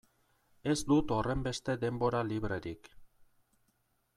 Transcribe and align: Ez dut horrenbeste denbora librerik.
Ez 0.71 0.77
dut 0.91 1.13
horrenbeste 1.17 1.75
denbora 1.83 2.23
librerik. 2.31 2.91